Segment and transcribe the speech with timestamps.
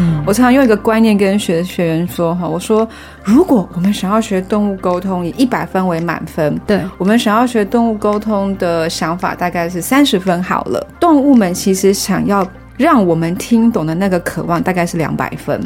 [0.00, 2.88] 嗯，我常常用一个观念跟学学员说哈，我说
[3.22, 10.86] 如果我们想要学动物沟通，以一百分为满分，对，我们想要学动物沟通的想法大概是三十分好了。
[10.98, 12.46] 动物们其实想要。
[12.80, 15.60] 让我们听懂的那个渴望大概是两百分，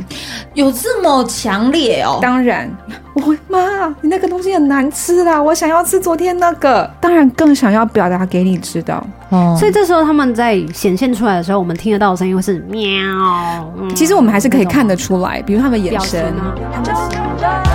[0.55, 2.19] 有这么强烈哦？
[2.21, 2.69] 当然，
[3.15, 6.91] 我妈，你那个东西很难吃啦，我想要吃昨天那个。
[7.01, 9.07] 当然，更想要表达给你知道。
[9.29, 12.83] 哦，所以这时候他们在显现出来的时候，我们听得到的声音会是喵。
[13.79, 17.74] 嗯，其实我们还是可以看得出来，比如他们眼神啊。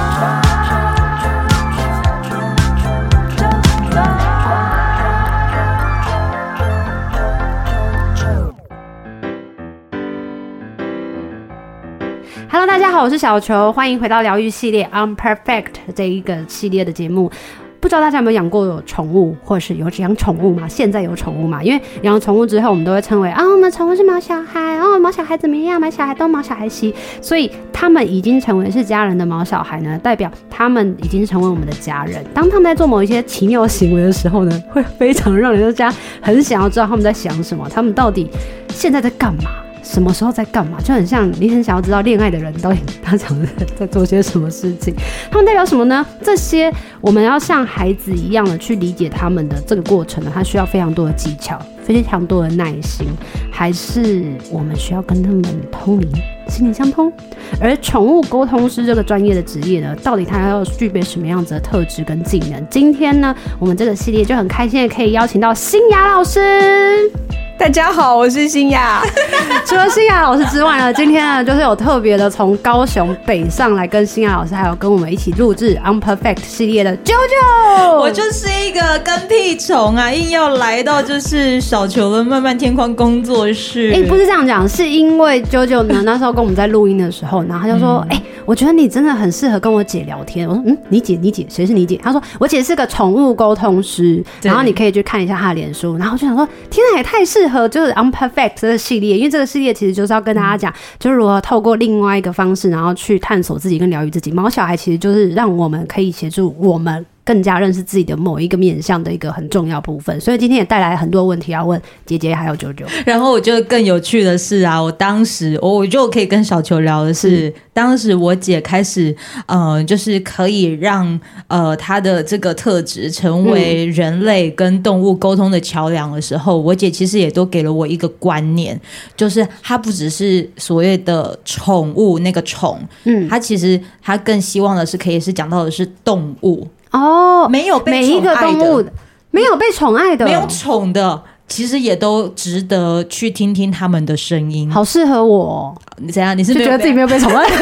[12.60, 17.32] Hello，大家好，我是小球，欢迎回到疗愈系列 Unperfect 这一个系列的节目。
[17.80, 20.68] 不知道大家有没有养过宠物，或者是有养宠物吗？
[20.68, 21.64] 现在有宠物吗？
[21.64, 25.80] 因为养了宠物之后，我们都会称为啊，我们宠物是毛小孩哦，毛小孩怎么样？
[25.80, 32.22] 毛小孩都毛小孩吸，所以他们已经成为是家人的毛小孩呢，代表他们已经成为我们的家人。
[32.34, 38.30] 当他们在做某一些奇妙行为的时候呢，会非常让人家很想要知道他们在想什么，他们到底
[38.68, 39.50] 现在在干嘛？
[39.92, 40.80] 什么时候在干嘛？
[40.80, 43.36] 就很像你很想要知道恋爱的人到底他常
[43.76, 44.94] 在做些什么事情。
[45.32, 46.06] 他们代表什么呢？
[46.24, 51.60] 这些我们要像孩子一样的去理解他们的这个过程呢，他需要非常多的技巧，
[51.90, 53.08] 非常多的耐心，
[53.52, 56.08] 还是我们需要跟他们通灵，
[56.48, 57.12] 心灵相通？
[57.60, 62.64] 而宠物沟通师这个专业的职业呢，到底它要具备什么样子的特质跟技能？
[62.70, 67.12] 今天呢，我们这个系列就很开心的可以邀请到新雅老师。
[67.58, 69.02] 大家好，我是新雅。
[69.68, 77.98] 除了新雅老师之外呢，今天呢就是有特别的从高雄北上来跟新雅老师，还有跟我们一起录制 Unperfect 系列的 JoJo。
[78.00, 83.90] 我就是一个跟屁虫啊，硬要来到就是小球的漫漫天空工作室。
[83.94, 104.34] 哎、欸，不是这样讲，是因为 JoJo 呢那时候跟我们在录音的时候，然后他就说：“哎、嗯欸，我觉得你真的很适合跟我姐聊天。”我说：“嗯，你姐，你姐谁是你姐？”他说：“我姐是个宠物沟通师，然后你可以去看一下她的脸书。”然后我就想说：“天哪，也太适合。”就是 Unperfect 这个系列，因为这个系列其实就是要跟大家讲，就是如何透过另外一个方式，然后去探索自己跟疗愈自己。
[104.34, 107.06] 毛小孩其实就是让我们可以协助我们。
[107.30, 112.84] 更加认识自己的某一个面向的一个很重要部分，所以今天也带来很多问题要问姐姐还有九九。
[113.06, 128.76] 然后我觉得更有趣的是啊，我当时我我就可以跟小球聊的是，嗯、当时我姐开始呃，就是可以让呃她的这个特质成为人类跟动物沟通的桥梁的时候，嗯、我姐其实也都给了我一个观念，
[129.16, 136.68] 就是她不只是所谓的宠物那个宠，嗯，她其实她更希望的是可以是讲到的是动物。
[136.92, 138.86] 哦，没有被宠爱的，每一个动物
[139.32, 144.70] 没有被宠爱的，没有宠的，其实也都值得去听听他们的声音。
[144.72, 146.38] 好适合我哦，你怎样？
[146.38, 147.46] 你是就觉得自己没有被宠爱？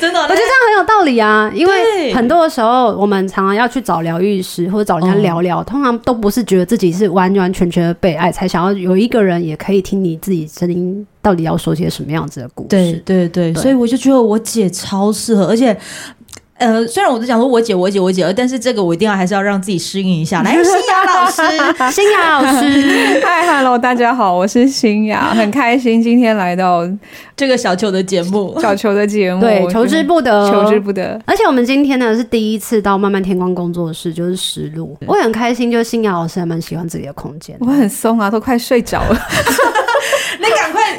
[0.00, 1.50] 真的， 我觉得这样很有道理啊。
[1.54, 12.68] 因为很多的时候，我们常常要去找疗愈师或者找人家聊聊，通常都不是觉得自己是完完全全的被爱，才想要有一个人也可以听你自己声音，到底要说些什么样子的故事。
[12.68, 15.76] 对对对，所以我就觉得我姐超适合，而且。
[16.60, 20.42] 呃，虽然我都讲说我姐我姐我姐，但是这个我一定要还是要让自己适应一下。
[20.42, 21.42] 来， 新雅老师，
[21.90, 26.86] 新雅老师， 嗨，Hello，大家好，我是新雅，很开心今天来到
[27.34, 31.18] 这个小球的节目，小球的节目，对，求之不得，求之不得。
[31.24, 39.18] 而且我们今天呢是第一次到漫漫天光工作室，就是实录，我很开心，就是新雅老师还蛮喜欢自己的空间，我很松啊，都快睡着了。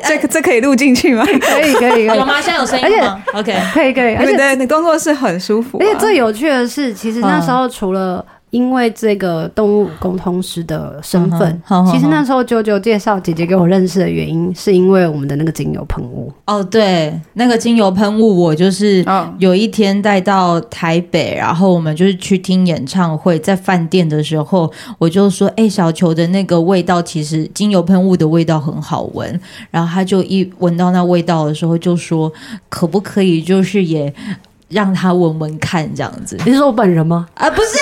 [0.03, 1.25] 这这可以录进去吗？
[1.39, 2.41] 可以，可以，有吗？
[2.41, 4.15] 现在有声音吗？OK，可以，可以。
[4.15, 5.77] 而且对，你工作室很舒服。
[5.79, 8.25] 而且最有趣的是，其实那时候除了。
[8.51, 16.31] 因为这个动物沟通师的身份，嗯、其实那时候九九介绍姐姐给我认识的原因，是因为我们的那个精油喷雾。
[16.45, 19.03] 哦，对，那个精油喷雾，我就是
[19.39, 29.39] 有一天带到台北，然后我们就是去听演唱会，在饭店的时候，我就说：“哎，小球的那个味道，其实精油喷雾的味道很好闻。”
[29.71, 32.29] 然后他就一闻到那味道的时候，就说
[32.67, 34.13] ：“可不可以，就是也。”
[34.71, 36.37] 让他闻闻看，这样子。
[36.45, 37.27] 你是说我本人吗？
[37.35, 37.77] 啊，不是。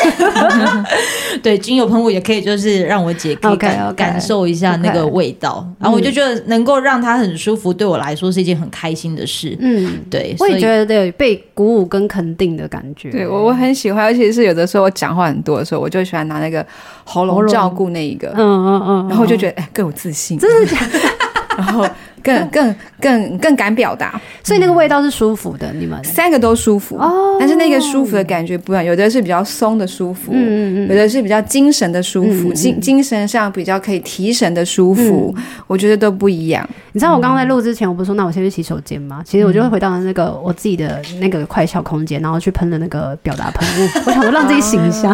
[1.44, 5.66] 对，精油喷雾也可以，就是让我姐可以感 okay, okay, 感受一下那个味道。
[5.80, 9.56] Okay, 然后我就觉得能够让她很舒服，对我来说是一件很开心的事。
[9.60, 10.36] 嗯，对。
[10.40, 13.12] 我也觉得对，被鼓舞跟肯定的感觉。
[13.12, 16.66] 对我我很喜欢，尤其是有的时候我讲话很多的时候，我就喜欢拿那个
[17.04, 18.34] 喉咙照顾那一个。
[18.36, 19.08] 嗯嗯嗯。
[19.08, 20.38] 然后我就觉得哎，更有自信。
[20.40, 21.00] 真的假的？
[21.58, 21.86] 然后
[22.24, 25.72] 更更更更敢表达，所以那个味道是舒服的。
[25.74, 35.36] 你们三个都舒服哦，但是那个舒服的感觉不一样，有的是比较松的舒服，嗯嗯有的是比较精神的舒服，精精神上比较可以提神的舒服，
[35.68, 36.68] 我觉得都不一样。
[36.92, 39.22] 你知道我刚刚在录之前，我不是说那我先去洗手间吗？
[39.26, 45.10] 其实我就会回到那个我自己的那个快笑空间，然后去喷了那个表达喷雾， 我想说让自己醒一下。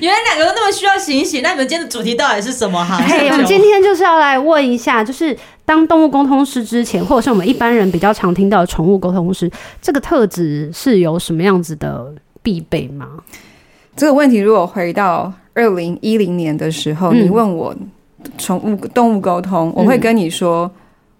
[0.00, 2.96] 原来两个都那么需要醒一醒，那你们今天的主题到底是什么哈？
[3.06, 5.36] 嘿，我们今天就是要来问一下，就是
[5.66, 9.50] 当动物沟通师之前，或者是我们一般人比较常听到的宠物沟通师，
[9.82, 13.06] 这个特质是有什么样子的必备吗？
[13.94, 17.76] 这个问题如果回到二零一零年的时候，嗯、你问我
[18.38, 20.64] 宠物动物沟通，我会跟你说。
[20.64, 20.70] 嗯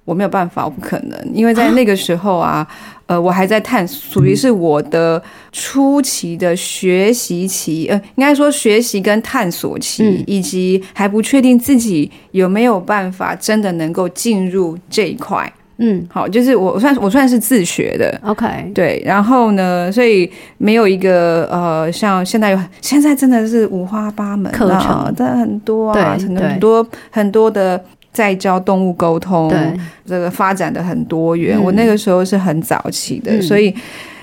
[0.07, 2.69] 我没有办法，我不可能，因为在那个时候啊，啊
[3.09, 5.21] 呃，我还在探索，属于是我的
[5.53, 15.53] 初期的学习期，呃，应该说学习跟探索期，嗯、以及还不确定自己有没有办法真的能够进入这一块。
[15.79, 27.85] 嗯，好，就是我算我算是自学的，OK，对，然后呢，所以没有一个呃，像现在有，现在真的是五花八门课程，真的很多啊，很多很多很多的。
[28.17, 31.59] 在教动物沟通，对这个发展的很多元。
[31.59, 33.75] 嗯、我那个时候是很早期的，嗯、所以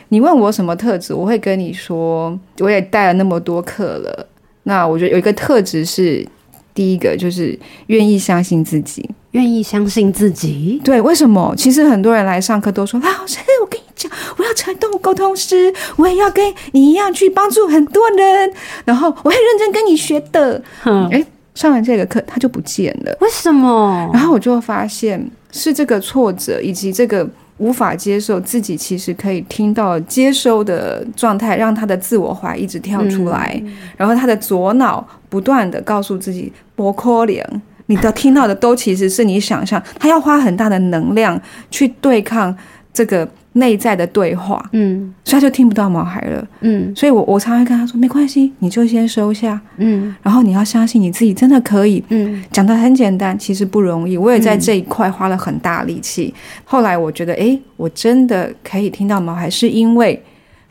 [0.09, 4.27] 你问我什么特质，我会跟你说，我也带了那么多课了。
[4.63, 6.27] 那我觉得有一个特质是，
[6.73, 10.81] 第一个就是愿意相信自己，愿意相信自己。
[10.83, 11.53] 对，为什么？
[11.55, 18.51] 其实很多人来上课都说，老师，我跟你讲，我要成为动物沟通师，我也要跟你一样去帮助很多人，
[18.85, 20.59] 然后我会认真跟你学的。
[20.85, 21.23] 嗯，诶
[21.55, 23.17] 上完这个课，他就不见了。
[23.21, 24.09] 为什么？
[24.13, 27.27] 然后我就发现是这个挫折，以及这个
[27.57, 33.59] 无法接受自己其实可以听到接收的状态，让他的自我怀疑一直跳出来。
[33.63, 41.39] 嗯、然后他的左脑不断地告诉自己：“不可能，你的听到的都其实是你想象。”他要花很大的能量
[41.69, 42.55] 去对抗
[42.91, 43.27] 这个。
[43.53, 56.33] 内在的对话，嗯，所以他就听不到毛孩了，嗯，所以我我常常跟他说，没关系，你就先收下，嗯，然后你要相信你自己真的可以，嗯，讲得很简单，其实不容易，我也在这一块花了很大力气。
[56.35, 60.21] 嗯、后来我觉得，哎，我真的可以听到毛孩，是因为。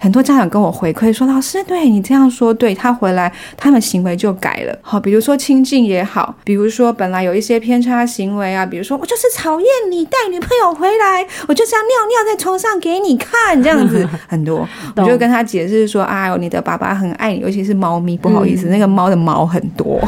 [0.03, 4.77] 很多家长跟我回馈说：“老师，对你这样说，对他回来，他们行为就改了。
[4.83, 14.69] 好，比如说亲近也好，比如说本来有一些偏差行为啊，比如说我就是讨厌你带女朋友回来，我就是要尿尿在床上给你看，这样子 很多。
[14.97, 20.01] 我就跟他解释说：哎呦，你的爸爸很爱你，尤其是猫咪，不好意思，嗯、那个猫的毛很多。”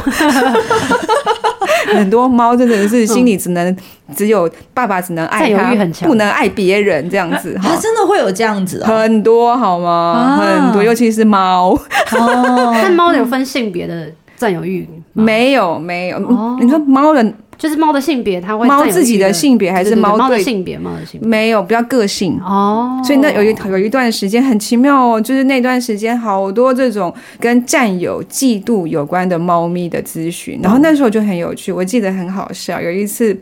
[1.93, 3.75] 很多猫真的是心里只能
[4.15, 5.73] 只有爸爸，只能爱它，
[6.05, 7.57] 不能爱别人这样子。
[7.61, 8.83] 它真的会有这样子？
[8.83, 10.37] 很多好吗？
[10.39, 11.71] 很多，尤其是猫。
[12.17, 14.87] 哦，但猫有分性别的占有欲？
[15.13, 16.19] 没有，没有。
[16.59, 17.33] 你说猫的。
[17.57, 20.77] 就是猫的性别，它会猫自己的性别还是猫的性别？
[20.77, 23.01] 猫的性别没有，比较个性哦。
[23.03, 32.81] 所以那有一有一段时间很奇妙哦，就是那段时间好多这种跟占有、嫉妒有关的猫咪的咨询，然后那时候就很有趣，我记得很好笑。
[32.81, 33.37] 有一次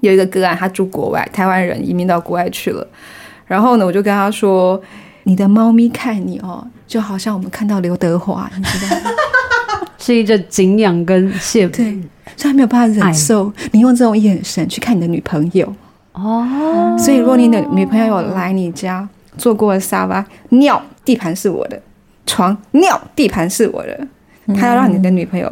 [0.00, 2.86] 有一个个案，他住国外，台湾人移民到国外去了，
[3.46, 4.80] 然后呢，我就跟他说
[5.24, 9.10] ：“你的猫咪看你哦，就好像我们看到刘德华，你知道吗？”
[9.98, 11.98] 是一个敬仰跟谢，对，
[12.36, 15.72] 所以他没有办法忍受你用这种眼神去看你的女朋友
[16.12, 16.96] 哦。
[16.98, 21.76] 所以如果你的女朋友有来你家坐过沙发尿，地盘是我的；
[22.26, 24.06] 床尿，地盘是我的。
[24.54, 25.50] 他要让你的女朋友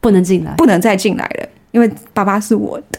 [0.00, 2.98] 不能进来，不能再进来了，因为爸爸是我的，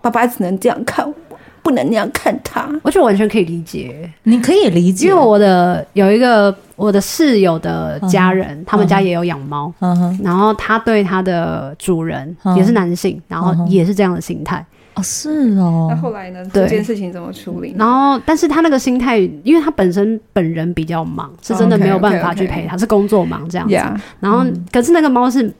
[0.00, 1.14] 爸爸只能这样看我。
[1.62, 4.10] 不能那样看他，我觉得完全可以理解。
[4.22, 14.64] 你可以理解，因为我的有一个我的室友的家人，嗯、他们家也有养猫，嗯、然后他对他的主人也是男性，嗯、然后也是这样的心态。
[14.94, 15.88] 哦，是哦。
[15.90, 16.44] 那后来呢？
[16.52, 17.74] 这件事情怎么处理？
[17.78, 23.74] 然后，但是他那个心态，因为他本身本人比较忙，是真的没有办法去陪他，是工作忙这样子。
[24.18, 25.52] 然后，嗯、可是那个猫是。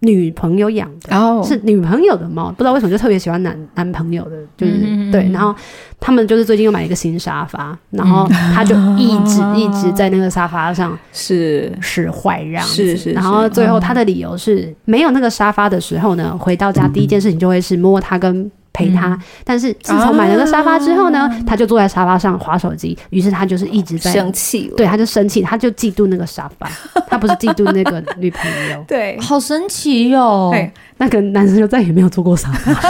[0.00, 1.46] 女朋友养的，oh.
[1.46, 5.12] 是女朋友的猫，不知道为什么就特别喜欢男男朋友的，就是、mm hmm.
[5.12, 5.30] 对。
[5.32, 5.54] 然后
[5.98, 12.74] 他们就是最近又买了一个新沙发，然后他就一直一直在那个沙发上是使坏这样子。
[12.74, 13.10] 是是是。
[13.12, 18.50] 然后最后他的理由是，没有那个沙发的时候呢，回到家 第一件事情就会是摸它跟。
[18.76, 26.68] 陪他，嗯、但是自从买了个沙发之后呢，啊、他就坐在沙发上划手机，于是他就是一直在生气，对，他就生气，他就嫉妒那个沙发，
[27.08, 30.52] 他不是嫉妒那个女朋友， 对，好神奇哟、
[30.98, 32.72] 那个男生就再也没有坐过沙发，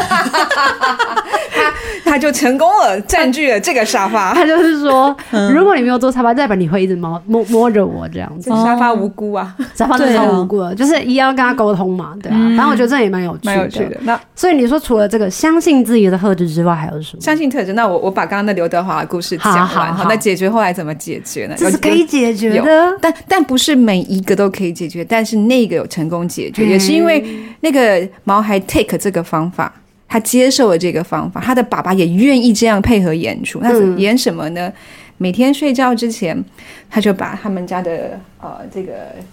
[1.55, 1.73] 他
[2.05, 4.33] 他他就成功了，占据了这个沙发。
[4.33, 5.15] 他就是说，
[5.53, 8.49] 如果你没有坐沙发，代表你会一直摸摸摸着我这样子。
[8.49, 12.39] 沙发无辜啊，沙发真的无辜，就是一样跟他沟通嘛，对啊。
[12.57, 13.51] 反正我觉得这也蛮有趣的。
[13.51, 13.99] 蛮有趣的。
[14.01, 17.21] 那所以你说，除了这个相信自己的特质之外，还有什么？
[17.23, 17.73] 相信特质。
[17.73, 21.55] 那我我把刚刚的刘德华的故事讲完，好，那解决后来怎么解决呢？
[21.57, 27.25] 这是可以解决的，但但不是每一个都可以解决，但是那个有成功解决，也是因为
[27.61, 29.73] 那个毛孩 take 这个方法。
[30.09, 33.59] 他接受了这个方法，他的爸爸也愿意这样配合演出。
[33.59, 34.69] 他演什么呢？
[34.69, 34.73] 嗯、
[35.19, 36.43] 每天睡觉之前，
[36.89, 38.93] 他就把他们家的呃这个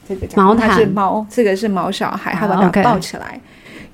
[0.10, 3.40] 这个毛毯，他是猫，这个是毛小孩，他把他抱起来，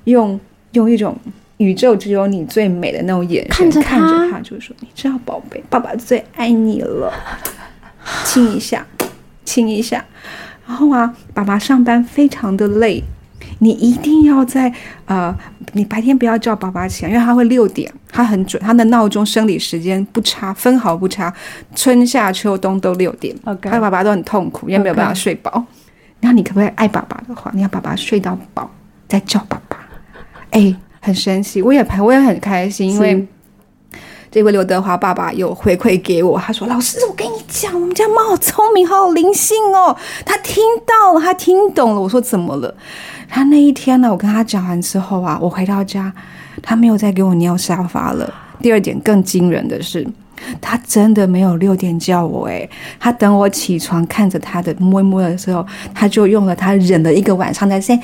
[0.05, 0.39] 用
[0.71, 1.13] 用一种
[1.59, 7.13] 宇宙只有你最美的那种眼神看着看着他，就说：“你知道，宝贝，爸爸最爱你了，
[8.25, 8.85] 亲一下，
[9.45, 10.03] 亲一下。”
[10.65, 13.03] 然后啊，爸爸上班非常的累。
[13.61, 14.73] 你一定要在
[15.05, 15.35] 呃，
[15.73, 21.33] 你白天不要叫爸爸起来，因为他会六点，他很准，他的闹钟生理时间不差，分毫不差，
[21.75, 23.35] 春夏秋冬都六点。
[23.43, 25.51] OK，他爸爸都很痛苦，因为没有办法睡饱。
[26.23, 28.69] 后你可不可以爱爸爸的话，你要爸爸睡到饱
[29.09, 29.77] 再叫爸爸？
[30.51, 33.27] 哎，很神奇，我也我也很开心，因为
[34.31, 42.75] 这位刘德华爸爸有回馈给我，他说：“老师，我跟你讲，我们家猫好聪明，好有灵性哦，他听到了，他听懂了。”我说：“怎么了？”
[43.27, 46.13] 他那一天呢，我跟他讲完之后啊，我回到家，
[46.61, 48.31] 他没有再给我尿沙发了。
[48.61, 50.05] 第二点更惊人的是，
[50.61, 55.65] 他真的没有六点叫我，诶，他等我起床看着他的摸一摸的时候，
[55.95, 58.01] 他就用了他忍了一个晚上的声音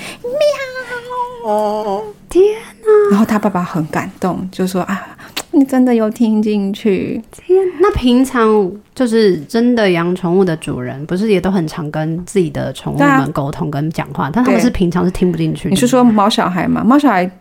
[1.43, 2.03] 喵，
[2.35, 2.43] 天
[2.83, 3.09] 哪！
[3.11, 5.07] 然后他爸爸很感动，就说啊。
[5.51, 7.21] 你真的有听进去？
[7.31, 14.25] 天，那平常就是真的养宠物的主人，不是也都很常跟自己的宠物们沟通跟讲话？
[14.25, 15.69] 啊、但他们是平常是听不进去。
[15.69, 16.83] 你是说猫小孩吗？
[16.83, 17.31] 猫小孩，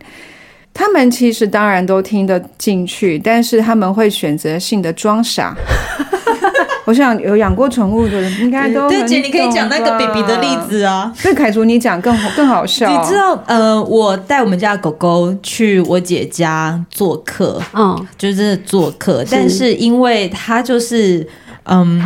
[0.73, 5.53] 他们其实当然都听得进去，但是他们会选择性的装傻。
[6.85, 11.11] 我想有养过宠物的人应该都对姐，你可以讲那个 baby 的例子啊。
[11.21, 12.87] 对，凯竹你讲更好更好笑。
[12.87, 21.27] 你知道，呃，我带我们家的狗狗去我姐家做客，嗯，就是做客，但是因为它就是，
[21.63, 22.05] 嗯，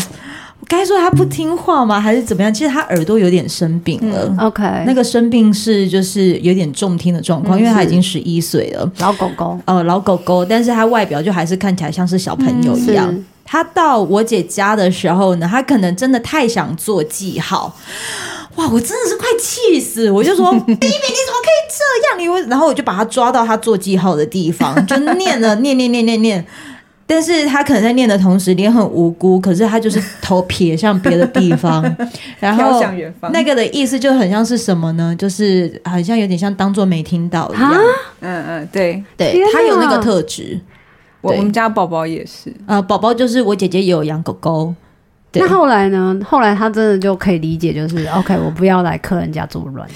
[0.68, 2.00] 该说它不听话吗？
[2.00, 2.54] 还是怎么样？
[2.54, 4.34] 其实它耳朵有点生病了。
[4.40, 13.14] OK，那个生病是就是有点重听的状况，因为它已经十一岁了，老狗狗，呃，老狗狗，但是它外表就还是看起来像是小朋友一样。
[13.52, 17.76] 他到我姐家的时候呢，他可能真的太想做记号，
[18.58, 18.70] 哇！
[18.70, 20.12] 我真的是快气死！
[20.12, 20.92] 我就说， 弟弟，你
[21.26, 22.20] 怎么可以这样？
[22.20, 22.40] 你为……
[22.44, 26.46] 然后我就把他抓到他做记号的地方， 就念了念念念念念。
[27.08, 31.84] 但是他可能在念的同时，脸很无辜，可是他就是头撇向别的地方，
[32.40, 32.80] 然后
[33.34, 35.16] 那个的意思就很像是什么呢？
[35.18, 37.74] 就是好像有点像当做没听到一样。
[38.20, 40.60] 嗯嗯，对对，他有那个特质。
[41.22, 44.74] 我我们家宝宝也是，呃，宝宝就是我姐姐也有养狗狗。
[45.34, 46.20] 那后来呢？
[46.28, 49.88] 后来他真的就可以理解，就是 OK，我不要来客人家作乱。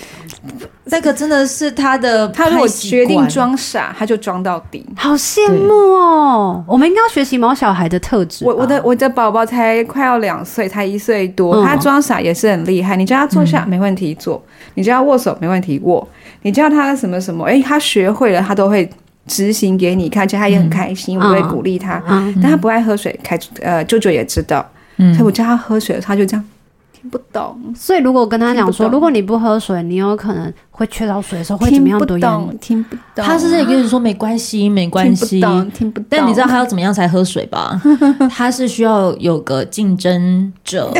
[0.85, 4.85] 这个真的是他的，他如果决定装傻，他就装到底。
[4.95, 6.63] 好羡慕哦！
[6.67, 8.45] 我们应该要学习毛小孩的特质。
[8.45, 12.95] 我我的我的宝宝才快要两岁，才一岁多，嗯、他装傻也是很厉害。
[12.95, 14.39] 你叫他坐下没问题坐，
[14.75, 16.07] 你叫他握手没问题握，
[16.43, 18.87] 你叫他什么什么，哎，他学会了，他都会。
[19.27, 22.01] 执行给你看，而且他也很开心，嗯、我会鼓励他。
[22.07, 26.45] 嗯、但他不爱喝水，开呃，舅舅也知道，嗯、所以我叫他喝水，他就这样
[26.91, 27.73] 听不懂。
[27.75, 30.53] 所以如果我跟他讲说，如果你不喝水，你有可能。
[30.75, 31.99] 会缺少水的时候会怎么样？
[31.99, 33.23] 听不懂，听不懂。
[33.23, 36.07] 他是在跟你说没关系，没关系，听不懂，听不懂。
[36.09, 37.79] 但你知道他要怎么样才喝水吧？
[38.27, 40.91] 他是需要有个竞争者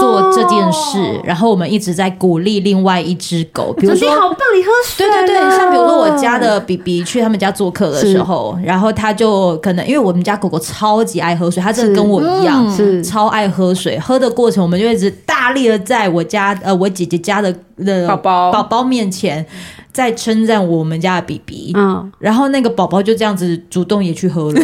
[0.00, 5.06] 做这件事，然后我们一直在鼓励另外一只狗，比如说，你好棒，你喝水。
[5.08, 13.96] 对对对，像比如说我家的 BB 去他们家做客的时候，然后他就可能因为我们家狗狗超级爱喝水，他真的跟我一样，是超爱喝水。
[14.00, 18.52] 喝的过程，我们就一直大力的在我家呃我姐姐家的的宝宝。
[18.52, 19.44] 宝宝面前
[19.92, 24.60] 在称赞我们家的 BB，嗯，然后那个宝宝就这样子主动也去喝了，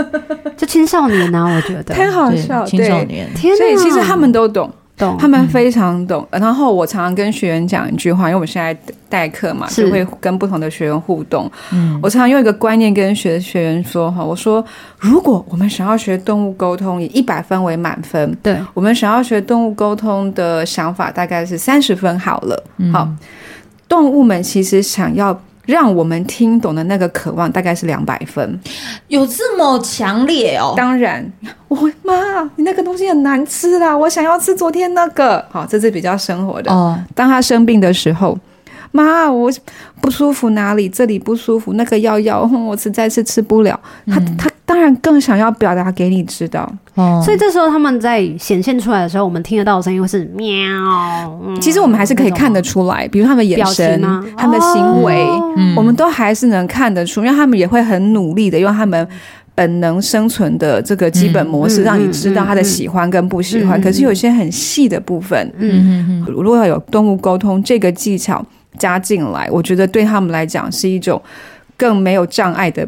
[0.56, 1.94] 就青少年呢、啊，我觉得。
[1.94, 6.26] 太好笑，青少年，天哪，所以其实他们都懂，懂，他们非常懂。
[6.30, 8.76] 嗯、然后我常常跟学员讲一句话，因为我们现在
[9.08, 11.50] 代课嘛，就会跟不同的学员互动。
[11.72, 14.64] 嗯，我常常用一个观念跟学学员说哈，我说
[14.98, 23.08] 如果我们想要学动物沟通，以一百分为满分，对，我们想要学动物沟通的想法大概是三十分好了，嗯、好。
[23.86, 28.60] 动物们其实想要让我们听懂的那个渴望大概是两百分，
[29.08, 30.74] 有这么强烈哦？
[30.76, 31.24] 当然，
[31.68, 35.44] 我妈，你那个东西很难吃啦，我想要吃昨天那个。
[35.50, 36.72] 好，这是比较生活的。
[36.72, 38.38] 哦，当他生病的时候，
[38.92, 39.50] 妈，我
[40.00, 40.88] 不舒服哪里？
[40.88, 43.78] 这里不舒服，那个药药，我实在是吃不了。
[44.06, 46.70] 他他当然更想要表达给你知道。
[46.94, 50.46] 哦，所以这时候他们在显现出来的时候，我们听得到的声音会是喵。
[51.60, 54.00] 其实我们还是可以看得出来，比如他们眼神、
[54.36, 55.26] 他们的行为，
[55.76, 59.06] 我们都还是能看得出，因为他们也会很努力的用他们。
[59.56, 63.80] 本能生存的这个基本模式，让你知道他的喜欢跟不喜欢。
[63.80, 68.44] 可是有些很细的部分，嗯，如果有动物沟通这个技巧
[68.78, 71.22] 加进来，我觉得对他们来讲是一种
[71.76, 72.84] 更没有障碍的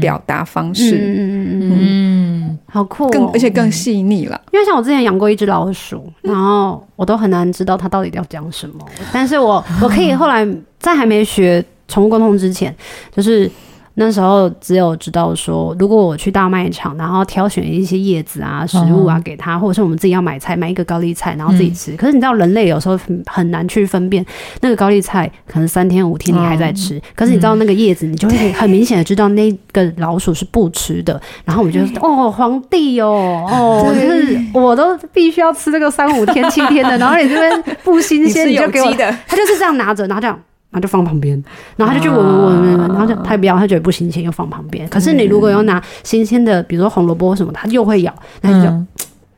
[0.00, 0.96] 表达方式。
[0.96, 4.40] 嗯嗯嗯，好酷，更而且更细腻了。
[4.52, 8.74] 因为像我之前养过一只老鼠，然后我都很难知道它到底要讲什么。
[9.12, 10.46] 但是我 我可以后来
[10.78, 12.74] 在还没学宠物沟通之前，
[13.14, 13.50] 就是。
[13.98, 21.96] 那时候只有知道说，如果我去大卖场，然后挑选一些叶子啊、食物啊给他，或者是我们自己要买菜，买一个高丽菜，然后自己吃。
[21.96, 24.24] 可是你知道，人类有时候很难去分辨
[24.60, 31.18] 那个高丽菜，可能三天五天你还在吃，可是你知道那个叶子，你就会很明显的知道那个老鼠是不吃的。
[31.46, 40.38] 然后我们就哦，皇帝哦，哦，就是我都必须要吃这个三五天、七天的， 然后你这边不新鲜，你就给我的，他就是这样拿着，然后这样。
[40.76, 41.42] 他就放旁边，
[41.74, 44.86] 然后他就去闻闻闻闻，然后就他不要，他觉得不新鲜，又放旁边。
[44.90, 48.86] 可是你如果要拿新鲜的，比如说红萝卜什么，他又会咬，那就、嗯、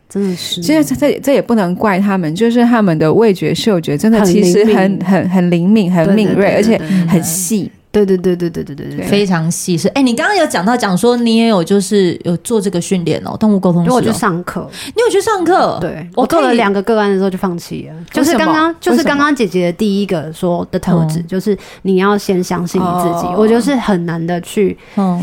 [0.08, 0.60] 真的是。
[0.60, 6.76] 其实这这这也不能怪他们，就是他们的味觉嗅觉真的其实很很很灵敏、很敏锐，而且
[7.08, 7.70] 很细。
[7.90, 9.88] 对对对对对对对对，非常细致。
[9.88, 13.90] 哎，你刚刚有讲到讲说你也有就是有做这个训练哦，动物沟通师。
[13.90, 15.78] 我去上课，你有去上课？
[15.80, 17.94] 对，我做了两个个案的时候就放弃了。
[18.12, 23.26] 就是刚刚就是刚刚姐姐的第一个说的特质，就是你要先相信你自己。
[23.36, 24.76] 我就是很难的去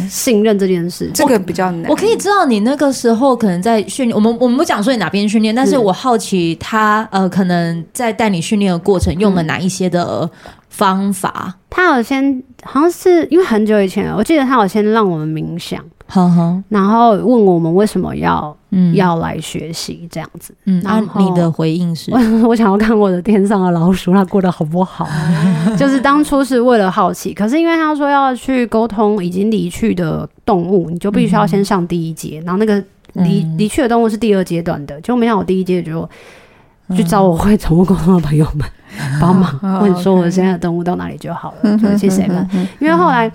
[0.10, 1.90] 信任这件事，这个比较难。
[1.90, 10.30] 我可以知道你那个时候可能在训练，我们我们不讲说你哪边训练，但是我好奇他呃可能在带你训练的过程用了哪一些的。
[10.76, 16.62] 方法，他有先好像是因为很久以前，我记得他有先让我们冥想，呵呵。
[16.68, 20.54] 然后问我们为什么要、嗯、要来学习这样子。
[20.66, 25.08] 嗯，然后、啊、你的回应是，我 我想要看我的天上的老鼠，它过得好不好？
[25.80, 36.10] 就是当初是为了好奇，可是因为他说要去沟通已经离去的动物，你就必须要先上第一节，嗯、然后那个离离去的动物是第二阶段的，就没想到我第一节就
[36.94, 38.66] 去找我会宠物沟通的朋友们。
[39.20, 42.48] 帮忙问说我现在的动物到哪里就好了，就谢谢们。
[42.80, 43.30] 因为后来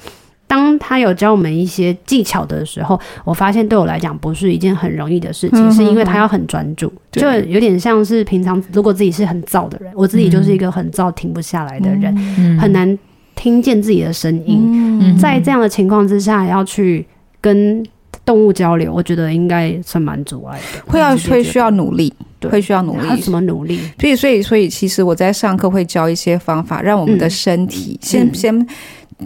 [0.46, 12.98] 当他有教我们一些技巧的时候，我发现对我来讲不是一件很容易的事情，是因为他要很专注，就有点像是平常如果自己是很躁的人，我自己就是一个很躁停不下来的人，很难
[13.34, 15.14] 听见自己的声音。
[15.18, 17.06] 在这样的情况之下，要去
[17.38, 17.84] 跟
[18.30, 22.12] 动物交流，我觉得应该算蛮阻碍的，会要会需要努力。
[22.38, 22.48] 对。
[22.48, 23.80] 会需要努力，怎么努力？
[23.98, 28.66] 所以，所以，所以，其实我在上课会教一些方法，让我们的身体先、嗯、先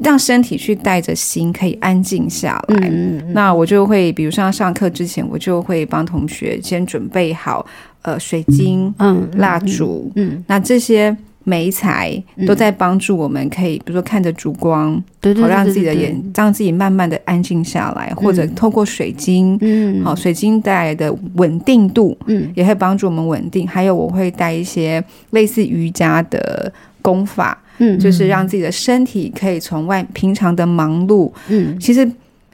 [0.02, 2.78] 让身体去带着心可以安静下来。
[2.80, 7.64] 嗯嗯、那我就会，比如像上课之前，我就会帮同学先准备好
[8.02, 11.14] 呃水晶、嗯，蜡烛，嗯，那这些。
[11.44, 23.68] 媒材都在帮助我们，可以比如说看着烛光，好让自己的眼，让自己慢慢的安静下来，或者透过水晶，嗯，好，水晶带来的稳定度，嗯，也会帮助我们稳定。
[23.68, 32.10] 还有我会带一些类似瑜伽的功法，嗯，就是让自己的身体可以从外平常的忙碌，嗯，其实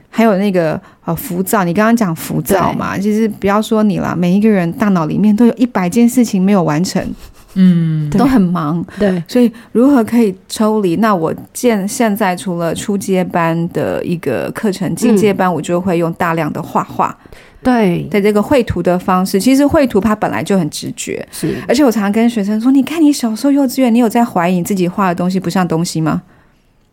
[0.09, 7.01] 还有那个呃浮躁，你刚刚讲浮躁嘛，其实不要说你了，每一个人大脑里面都有一百件事情没有完成。
[7.55, 10.95] 嗯，都很忙，对，所以如何可以抽离？
[10.97, 17.13] 那我现现在除了初阶班的一个课程，进阶班我就会用大量的画画，
[17.61, 26.21] 对，在这个绘图的方式，其实绘图它本来就很直觉，是，而且我常常跟学生说，你看你小时候幼稚园，你有在怀疑你自己画的东西不像东西吗？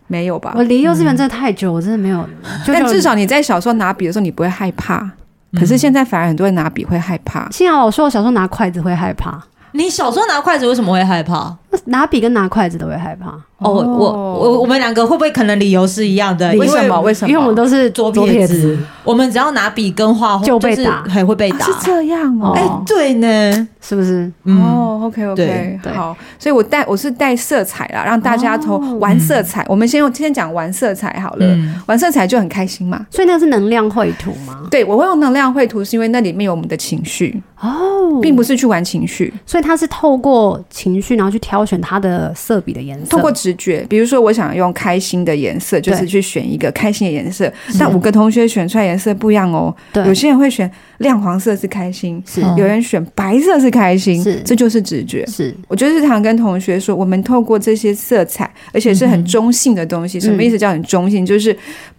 [0.08, 0.54] 没有吧？
[0.56, 2.28] 我离幼稚园真的太久，我真的没有。
[2.66, 5.08] 但至少你在小时候拿笔的时候，你不会害怕，
[5.52, 7.48] 可是现在反而很多人拿笔会害怕。
[7.50, 9.40] 幸好我说我小时候拿筷子会害怕。
[9.72, 11.56] 你小时候拿筷子为什么会害怕？
[11.86, 13.34] 拿笔跟拿筷子都会害怕。
[13.58, 16.52] 哦，我我我们两个会不会可能理由是一样的？
[16.54, 17.00] 为什么？
[17.00, 17.28] 为什么？
[17.28, 21.66] 因为我们都是左撇子，我们只要拿笔跟画就被打，还会被打。
[21.66, 22.52] 是这样哦。
[22.54, 24.30] 哎，对呢，是不是？
[24.44, 26.16] 哦，OK OK，好。
[26.38, 29.66] 所以我带我是带色彩啦，让大家从玩色彩。
[29.68, 33.06] 我们先用今天讲玩色彩好了，玩色彩就很开心嘛。
[33.10, 34.68] 所以那个是能量绘图吗？
[34.70, 43.84] 对，我会用能量绘图，是因为那里面有我们的情绪哦，并不是去玩情绪，所以它是透过情绪，然后去挑选它的色笔的颜色，透过直觉。
[43.88, 47.52] 比如说，我想用开心的颜色，就是去选一个开心的颜色。
[47.78, 49.74] 但五个同学选出来颜色不一样哦。
[49.92, 55.24] 对，有些人会选亮黄色是开心，是有人选白色是开心，是这就是直觉。
[55.26, 60.20] 是，我就日常跟同学说，我们透过这些色彩，而且是很中性的东西。
[60.20, 60.58] 什么意思？
[60.58, 61.56] 叫很中性，就是。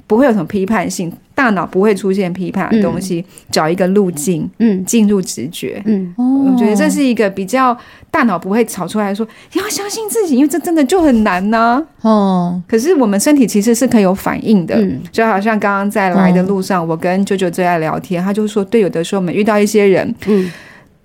[0.10, 7.78] 不会有什么批判性，大脑不会出现批判的东西，嗯、找一个路径，嗯，进入直觉，嗯，我觉得这是一个比较
[8.10, 20.52] 大脑不会吵出来说，你要相信自己，因为这真的就很难呢、啊，哦，可是我们身体其实是可以有反应的，嗯，就好像刚刚在来的路上，我跟舅舅最爱聊天，他就说，对，有的时候我们遇到一些人，嗯。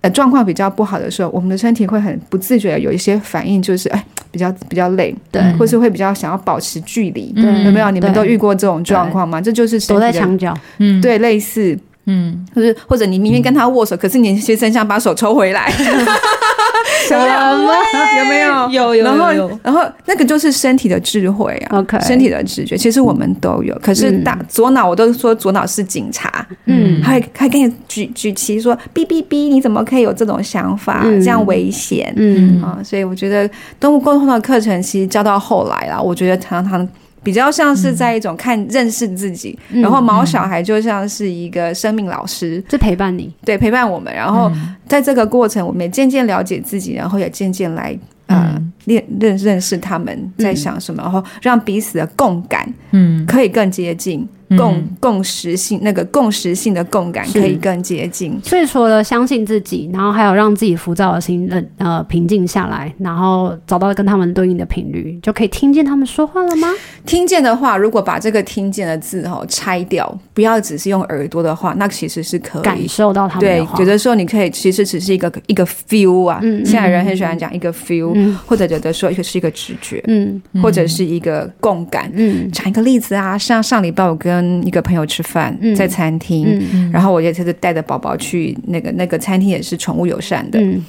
[0.04, 7.90] 呃，状况比较不好的时候，我们的身体会很不自觉的有一些反应，就是哎， 比较比较累，对，或是会比较想要保持距离，对，有没有？
[7.90, 9.40] 你们都遇过这种状况吗？
[9.40, 15.72] 这就是躲在墙角，嗯，对，类似，嗯，就是或者你明明跟他握手，可是你先生想把手抽回来。
[17.08, 17.24] 什么？
[18.18, 18.70] 有没有？
[18.70, 19.04] 有有。
[19.04, 23.76] 然后，然后那个就是身体的智慧啊，OK，身体的直觉，其实我们都有。
[23.82, 31.02] 可是大左脑，我都说左脑是警察，嗯，还还给你举举旗说，哔哔哔，你怎么可以有这种想法？
[31.02, 32.78] 这样危险，嗯啊。
[32.82, 36.87] 所以我觉得动物沟通的课程其实教到后来啦，我觉得常常。
[37.24, 44.14] 比较像是在一种看认识自己，嗯、然后毛小孩就像是一个生命老师，就陪伴你，对，陪伴我们。
[44.14, 44.52] 然后
[44.87, 54.29] 在这个过程，我们也渐渐了解自己，然后也渐渐来呃认认认识他们在想什么，然后让彼此的共感，嗯，可以更接近。
[54.59, 66.68] 共共识性那个共识性的共感可以更接近，所以除了相信自己，然后还有让自己浮躁的心冷呃平静下来，然后找到跟他们对应的频率，就可以听见他们说话了吗？
[67.07, 73.49] 听见的话，如果把这个听见的字哈拆掉，不要只是用耳朵的话，那其实是可以感受到他们。
[73.49, 90.58] 对，有的时候你可以其实只是一个一个 feel 啊，嗯、现在人很喜欢讲一个 feel，、嗯、或者有的时候是一个直觉，嗯，或者是一个共感，嗯，讲一个例子啊，像上礼拜我跟跟一个朋友吃饭，在餐厅，然后我也就是带着宝宝去那个那个餐厅，也是宠物友善的。
[90.60, 90.84] 嗯、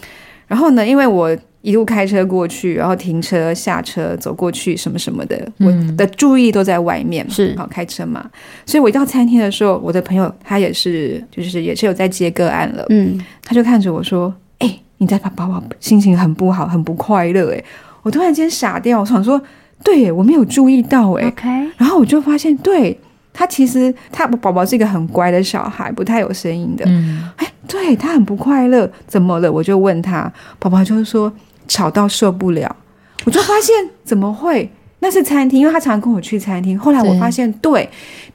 [0.47, 7.53] 然后呢，因为我一路开车过去，然后停车下车走过去什么什么的，我的注意都在外面，是。
[7.57, 8.27] 好开车嘛。
[8.65, 12.85] 所以我一到餐厅的时候，我的朋友他也是，就是也是有在接个案了。
[12.89, 14.44] 嗯，他就看着我说：“哎、欸，
[14.97, 17.63] 你在把宝宝心情很不好，很不快乐。”哎，
[18.03, 19.41] 我突然间傻掉，我想说
[19.83, 21.49] ：“对，我没有注意到。”哎，OK。
[21.77, 22.99] 然后我就发现，对。
[23.37, 26.85] 他其实，他宝宝是一个很乖的小孩，不太有声音的。
[26.87, 29.51] 嗯，哎，对，他很不快乐，怎么了？
[29.51, 31.29] 我就问他，宝宝就是说
[31.67, 32.73] 吵到受不了。
[33.25, 34.71] 我就发现怎么会？
[35.05, 36.77] 那是餐厅，因为他常常跟我去餐厅。
[36.79, 37.87] 后来我发现，对，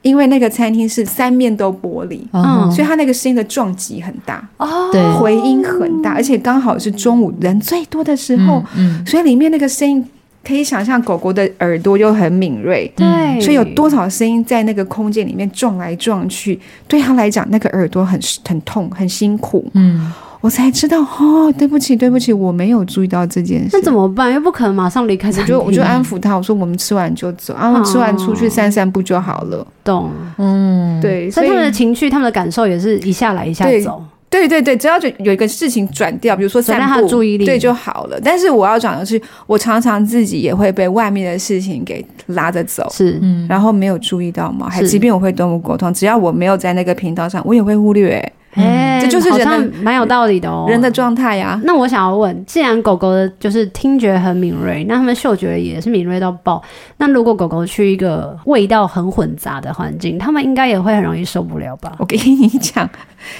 [0.03, 10.07] 因为那个餐厅是三面都玻璃，嗯，所以他那个声音的撞击很大，哦，对，回音很大，而且刚好是中午人最多的时候，嗯，嗯，所以里面那个声音。
[10.43, 19.69] 可以想象狗狗的耳朵又很敏锐，对，所以有多少声音在那个空间里面撞来撞去，对他来讲，那个耳朵很很痛，很辛苦。
[19.75, 23.71] 嗯，我才知道哦，对不起，对不起，我没有注意到这件事。
[23.73, 24.33] 那怎么办？
[24.33, 29.67] 又不可能马上离开，我就我就安抚他，我说我们吃完就走，然后吃完出去散散步就好了。
[29.85, 34.03] 懂，嗯，对，所以他们的情绪、他们的感受也是一下来一下走。
[34.31, 38.19] 对对对，只要就有一个事情转掉，比如说散步，注意力对就好了。
[38.23, 44.71] 但是我要讲的是，我常常自己也会被外面的事情给拉着走，是，嗯，然后没有注意到嘛。
[44.71, 48.33] 还即便我会动物沟通，只要我没有在那个频道上，我也会忽略。
[48.55, 51.61] 哎，这就是人的蛮有道理的哦，人的状态呀。
[51.65, 56.61] 那我想要问，既然狗狗的就是听觉很敏锐，那它们嗅觉也是敏锐到爆。
[56.97, 61.93] 那如果狗狗去一个味道很混杂的环境，它们应该也会很容易受不了吧？
[61.99, 62.89] 我跟你讲，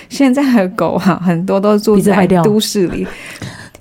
[0.09, 3.07] 现在的狗啊，很多都住在都市里。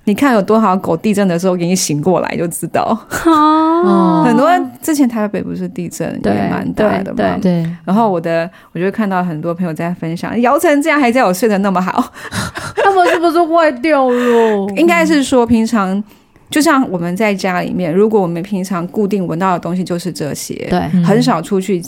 [0.10, 2.98] 你看有多少狗地震的时候给你醒过来就知道。
[3.26, 4.50] 哦，很多
[4.82, 7.38] 之前台北不是地震也蛮大的嘛。
[7.40, 7.64] 对。
[7.86, 12.12] 然后我的我就看到很多朋友在分享，姚晨这样还在我睡得那么好，
[12.84, 14.68] 他们是不是坏掉了？
[14.76, 16.04] 应该是说平常
[16.50, 21.80] 就像我们在家里面，如果我们平常固定闻到的东西就是这些，对，很少出去。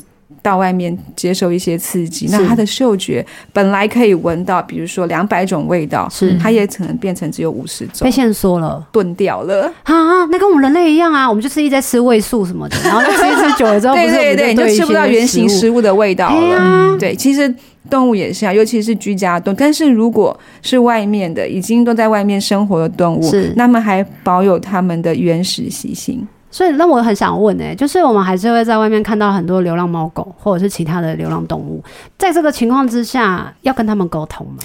[0.41, 9.69] 到外面接受一些刺激，那他的嗅觉本来可以闻到，比如说两百种味道，是，它也可能变成只有五十种，被限缩了，钝掉了。
[9.83, 10.25] 啊！
[10.31, 15.81] 那跟我们人类一样啊，我们就是一直在吃味素什么的， 然后吃一吃久了之后，对对对，你就吃不到原型食物。
[15.81, 16.57] 的味道了。
[16.59, 17.51] 嗯、对，其实
[17.89, 26.27] 动物也是啊，尤其是居家动物，但是如果是外面的，已经都在外面生活的动物，是，那么还保有它们的原始习性。
[26.51, 31.83] 所以那我很想问哎、欸，就是我们还是会在外面看到很多流浪猫狗或者是其他的流浪动物，
[32.17, 34.57] 在这个情况之下，要跟他们沟通吗？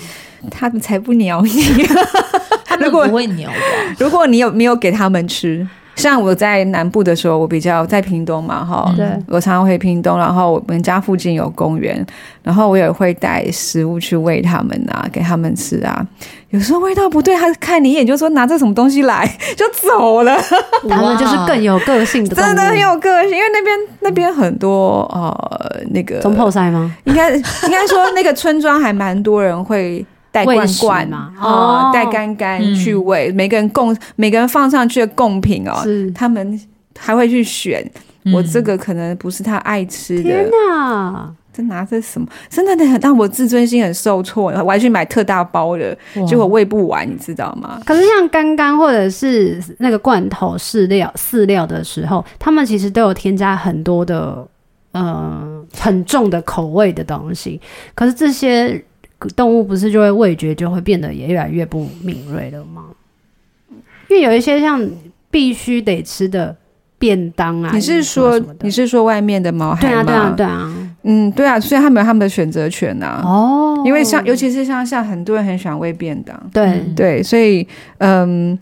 [0.51, 1.51] 他们才不鸟你，
[2.65, 3.57] 他们不会鸟的？
[3.99, 5.67] 如果你有没有给他们吃？
[5.97, 12.07] 像我在南部的时候，我比较在屏东嘛，哈，对，我常常回屏东，然后我们家附近有公园，
[12.43, 16.07] 然后我也会带食物去喂他们啊，给他们吃啊。
[16.51, 20.37] 有时候味道不对，他看你一眼就说拿这什么东西来，就走了。
[20.89, 26.95] 他们就是更有个性的， 真的很有个性，因为那边那边很多呃那个中破塞吗？
[27.05, 30.05] 应该应该说那个村庄还蛮多人会。
[30.37, 36.61] 带罐罐嘛，哦，带干干去喂，每个人供，每个人放上去的贡品哦，是他们
[36.99, 37.89] 还会去选。
[38.35, 40.25] 我这个可能不是他爱吃的。
[40.25, 42.27] 天哪，这拿着什么？
[42.51, 44.51] 真的很让我自尊心很受挫。
[44.65, 45.97] 我还去买特大包的，
[46.27, 47.81] 结果喂不完，你知道吗？
[47.87, 54.45] 可是像干干或者是那个罐头饲料饲料的时候，他们其实都有添加很多的
[54.91, 57.61] 呃很重的口味的东西。
[57.95, 58.85] 可是这些。
[59.35, 62.85] 动物不是就会味觉就会变得也越来越不敏锐了吗？
[64.09, 64.89] 因为有一些像
[65.31, 66.55] 必须得吃的
[66.99, 70.03] 便当啊，你是说你是说外面的毛孩吗？
[70.05, 73.23] 对啊对啊对啊，嗯对啊，所以他们有他们的选择权呐、啊。
[73.25, 77.67] 哦，因为像尤其是像像很多人很喜欢喂便当，对、嗯、对，所以
[77.99, 78.59] 嗯。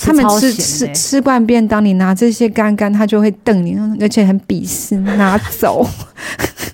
[0.00, 5.84] 他们吃吃吃惯便当，你拿这些干干，他就会瞪你，而且很鄙视，拿走，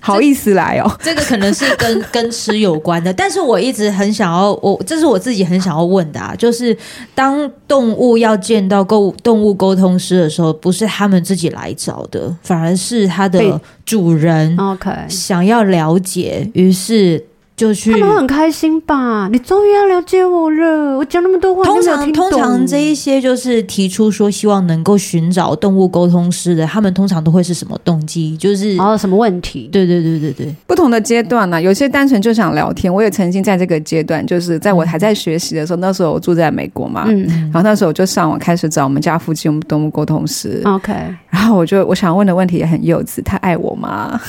[0.05, 0.99] 好意思来哦。
[1.01, 6.77] 这个可能是跟跟吃有关的，但是我一直很想要，我这是我自己很想要问的啊，就是
[7.13, 17.25] 当动物要见到沟动物沟通师的时候，不是他们自己来找的，反而是它的主人，OK，想要了解，于是。
[17.55, 19.29] 就去，他们很开心吧？
[19.31, 28.35] 你终于要了解我了，我讲那么多话，通常通常这一些就是提出说希望能够寻找动物沟通师的，他们通常都会是什么动机？
[28.35, 29.69] 就是哦，什么问题？
[29.71, 32.93] 对对对对对，不同的阶段呢、啊，有些单纯就想聊天。
[32.93, 40.91] 我也曾经在这个阶段，就是在我还在学习的时候，那时候我住在美国嘛，嗯，然后那时候我就上网开始找我们家附近我们动物沟通师，OK，
[41.29, 44.19] 然后我就我想问的问题也很幼稚，他爱我吗？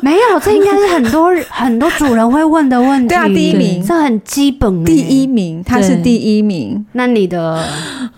[0.02, 3.08] 没有，这应该是很多很多主人会问的问题。
[3.08, 4.84] 对啊，第一名，这很基本。
[4.84, 6.86] 第一名，他是第一名。
[6.92, 7.64] 那你的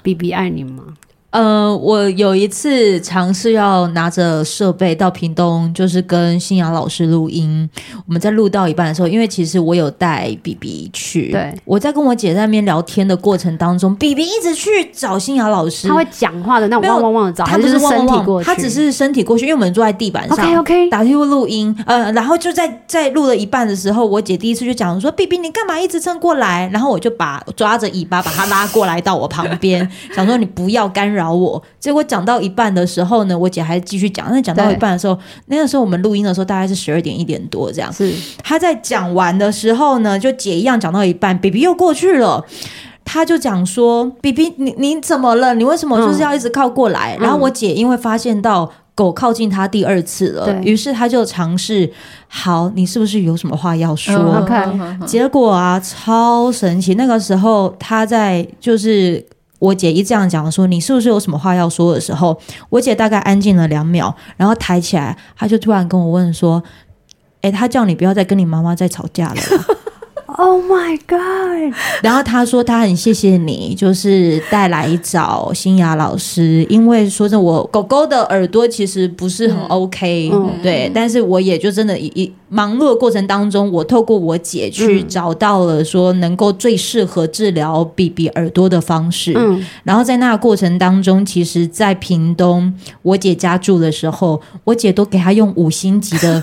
[0.03, 0.85] BB 爱你吗？
[1.33, 7.69] 呃，我有一次尝试要拿着设备到屏东，就是跟新雅老师录音。
[8.07, 31.63] 我们在录到一半的时候，因为其实我有带 BB 去，对，我在跟我姐在那边聊天的过程当中，BB 一直去找新雅老师，他会讲话的那种汪汪汪的找，他不是身体过去，他只是身体过去，因为我们坐在地板上，OK OK，打电话录音，呃，然后就在在录了一半的时候，我姐第一次就讲说：“BB 你干嘛一直蹭过来？”然后我就把抓着尾巴把他拉过来到我旁边，想说你不要干扰我。
[31.79, 34.29] 结果讲到一半的时候呢，我姐还继续讲。
[34.31, 37.93] 那讲到一半的时候，那个时候我们录音的时候大概是十二点一点多这样。
[37.93, 38.11] 是
[38.43, 42.43] 她在讲完的时候呢，就姐一样讲到一半，BB 又过去了。
[43.05, 45.53] 她就讲说：“BB，你你怎么了？
[45.55, 51.93] 你为什么就是要一直靠过来？”嗯、然后我姐因为发现到狗靠近她第二次了，于是她就尝试
[52.29, 56.95] ：“好，你是不是有什么话要说？”嗯 okay、结果啊，超神奇！
[56.95, 59.27] 那个时候她在就是。
[59.63, 62.37] 我姐一这样讲说，你是不是有什么话要说的时候，
[62.69, 66.61] 我姐大概安静了两秒，然后抬起来，她就突然跟我问说
[67.43, 69.37] ：“哎，她叫你不要再跟你妈妈再吵架了。”
[70.39, 71.75] Oh my god！
[72.03, 96.43] 然后他说他很谢谢你，就是带来找新雅老师，因为说真的，我狗狗的耳朵其实不是很 OK，嗯，对，但是我也就真的一忙碌的过程当中，我透过我姐去找到了说能够最适合治疗 BB 耳朵的方式，嗯，然后在那个过程当中，其实，在屏东我姐家住的时候，我姐都给他用五星级的。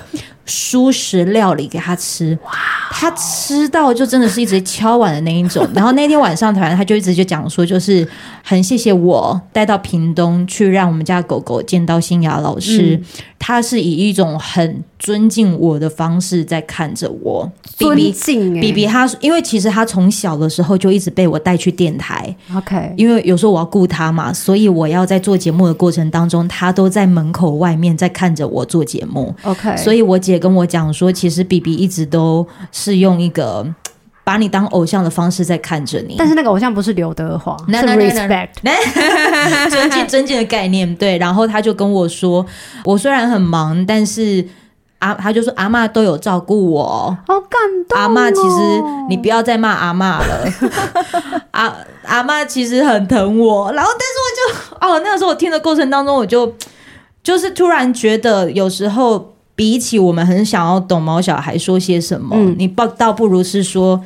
[0.49, 2.51] 蔬食料理给他吃，哇！
[2.91, 5.65] 他吃到就真的是一直敲碗的那一种。
[5.75, 8.05] 然后那天晚上，突然他就一直就讲说，就是
[8.43, 12.95] 很谢谢我带到屏东去，让我们家狗狗见到新雅老师。
[12.95, 13.05] 嗯
[13.41, 18.61] 他是以一种很尊敬我的方式在看着我，尊敬、欸。
[18.61, 22.35] BB，比他，因为其实他从小的时候就一直被我带去电台。
[22.53, 29.33] OK，因为有时候我要顾他嘛，所以我要在做节目的过程当中，他都在门口外面在看着我做节目。
[29.43, 33.67] OK，所以我姐跟我讲说，其实 BB 一直都是用一个。
[34.21, 38.49] 把你当偶像的方式在看着你，但是那个偶像不是刘德华，是 respect，
[39.71, 40.95] 尊敬尊敬的概念。
[40.97, 42.45] 对，然后他就跟我说，
[42.85, 44.47] 我虽然很忙，但是
[44.99, 48.01] 阿他就说阿妈都有照顾我，好感动、哦。
[48.01, 50.45] 阿妈其实你不要再骂阿妈了，
[51.49, 53.71] 阿阿妈其实很疼我。
[53.71, 56.53] 然后但是我就哦，那个时候我听的过程当中，我就
[57.23, 64.01] 就是突然觉得有时候比起我们很想要懂毛小孩说些什么，嗯、你倒倒不如是说。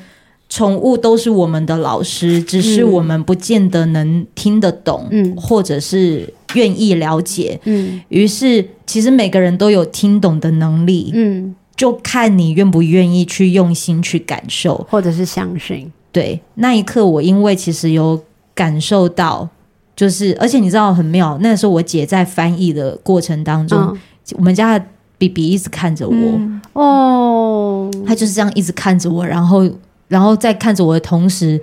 [0.49, 7.59] 宠物都是我们的老师，只是我们不见得能听得懂，嗯、或者是愿意了解。
[7.63, 15.91] 嗯，于是其实每个人都有听懂的能力，嗯，就看你愿不愿意去用心去感受，或者是相信。
[16.11, 18.21] 对，那一刻我因为其实有
[18.53, 19.49] 感受到，
[19.95, 23.97] 就是而且你知道很妙，那时候我姐在翻译的过程当中，嗯、
[24.37, 24.85] 我们家的
[25.27, 29.69] 比比一直看着我，嗯、哦，他就是这样一直看着我，然后。
[30.09, 31.59] 然后在看着我的同时，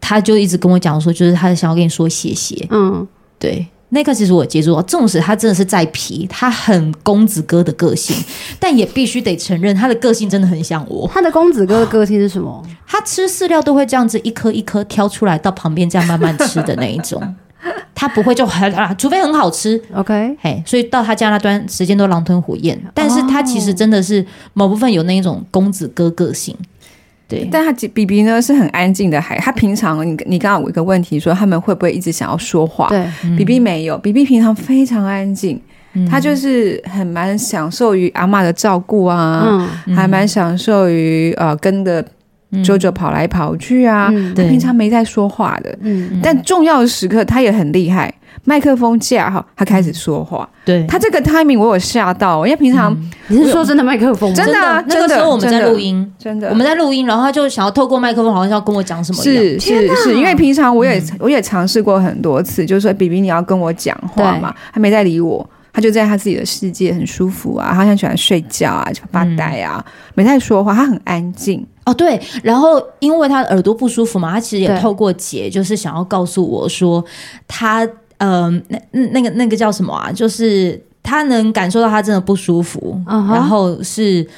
[0.00, 2.66] 他就一直跟我讲说，就是他想要跟你说谢谢。
[2.70, 3.06] 嗯，
[3.38, 8.16] 对，那个其实我接住了，纵使他真的是在皮，他很公子哥的个性，
[8.58, 11.08] 但也必须得承认他的个性真的很像我。
[11.14, 12.60] 他的公子哥的个性是什么？
[12.88, 17.22] 他吃饲料都会这样子一颗一颗挑出来到旁边这样慢慢吃的那一种，
[17.94, 19.80] 他不会就很啊， 除非很好吃。
[19.94, 26.56] OK，嘿，所以到他家那段时间都狼吞虎咽，但是他其实真的是某部分有那一种公子哥个性。
[27.28, 32.88] 对，但他 B B 呢是很安静的孩，他平常你你刚刚有一个问题说他们会不会一直想要说话？
[32.88, 35.60] 对，，B B 没有，，B B 平常非常安静，
[35.92, 39.46] 嗯、他就是很蛮享受于阿嬷的照顾啊，
[39.86, 41.84] 嗯、还蛮享受于呃跟
[42.50, 48.12] 着 JoJo 跑来跑去啊，嗯、他平常没在说话的，嗯，但重要的时刻他也很厉害。
[48.44, 50.48] 麦克风架好，他开始说话。
[50.64, 71.66] 对，他这个 timing 我有吓到，因为平常、嗯、你是说真的麦克风，真的啊，那个时候我们在录音，真的，我们在录音，然后他就想要透过麦克风，好像要跟我讲什么是是是，是，因为平常我也、嗯、我也尝试过很多次，就是说 BB 你要跟我讲话嘛，他没在理我，他就在他自己的世界很舒服啊，他好像喜欢睡觉啊，就发呆啊，嗯、没在说话，他很安静。
[71.90, 77.04] 哦，对，然后因为他的耳朵不舒服嘛，他其实也透过姐，就是想要告诉我说
[77.46, 77.88] 他。
[78.22, 78.78] 嗯，那
[79.12, 80.12] 那个那个叫什么啊？
[80.12, 83.32] 就是他能感受到他真的不舒服，uh huh.
[83.32, 84.28] 然后是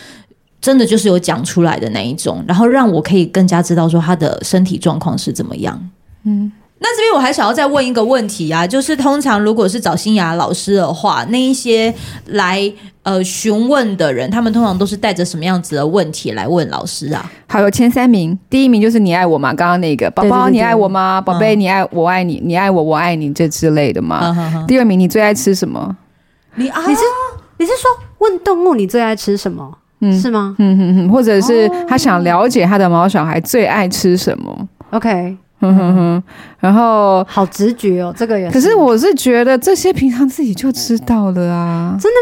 [0.60, 5.90] 真的就是有讲出来的那一种，然后让我可以更加知道说他的身体状况是怎么样。
[6.22, 6.52] 嗯。
[6.82, 11.94] 那这边我还想要再问一个问题啊，就是通常如果是找新雅老师的话，那一些
[12.26, 12.70] 来
[13.04, 17.30] 呃询问的人，他们通常都是带着什么样子的问题来问老师啊？
[17.46, 19.54] 好，有前三名，第一名就是你爱我吗？
[19.54, 21.20] 刚刚那个宝宝，你爱我吗？
[21.20, 24.64] 宝贝，你爱我爱你，你爱我我爱你这之类的吗？
[24.66, 25.96] 第二名，你最爱吃什么？
[26.56, 27.00] 你啊，你是
[27.58, 29.72] 你是说问动物你最爱吃什么？
[30.00, 30.56] 嗯，是吗？
[30.58, 35.36] 嗯哼哼，或者是他想了解他的毛小孩最爱吃什么？OK。
[35.62, 36.22] 哼哼哼，
[36.58, 38.52] 然后好直觉哦，这个也是。
[38.52, 41.96] 可是我是觉得这些平常自己就知道了啊。
[42.00, 42.18] 真的